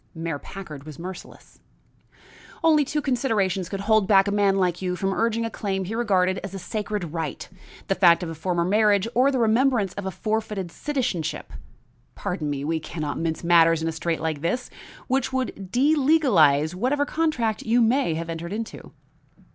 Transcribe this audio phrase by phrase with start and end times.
[0.15, 1.59] Mayor Packard was merciless.
[2.63, 5.93] "Only two considerations could hold back a man like you from urging a claim he
[5.93, 7.47] regarded as a sacred right;
[7.87, 11.53] the fact of a former marriage or the remembrance of a forfeited citizenship
[12.15, 14.71] pardon me, we can not mince matters in a strait like this
[15.05, 18.93] which would delegalize whatever contract you may have entered into."